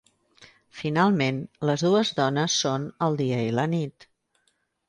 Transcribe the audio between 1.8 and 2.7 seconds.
dues dones